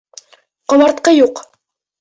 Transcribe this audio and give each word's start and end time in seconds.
Ҡомартҡы 0.73 1.15
юҡ! 1.17 1.47